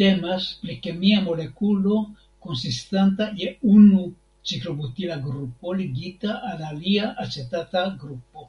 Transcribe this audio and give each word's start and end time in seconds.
Temas 0.00 0.44
pri 0.60 0.74
kemia 0.84 1.22
molekulo 1.24 1.96
konsistanta 2.46 3.26
je 3.40 3.48
unu 3.72 4.04
ciklobutila 4.50 5.16
grupo 5.24 5.74
ligita 5.82 6.36
al 6.52 6.62
alia 6.68 7.10
acetata 7.26 7.82
grupo. 8.04 8.46